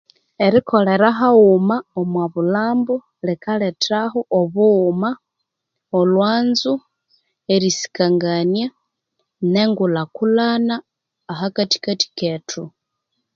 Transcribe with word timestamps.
Erikolera 0.45 1.09
haghuma 1.19 1.75
omwa 1.99 2.25
bulhambu 2.33 2.95
likalethahu 3.25 4.19
obughuma 4.39 5.09
olhwanzo 5.99 6.73
erisikangania 7.53 8.67
ne 9.51 9.63
ngulhakulhana 9.69 10.75
ahakathikathi 11.31 12.07
kethu 12.19 12.63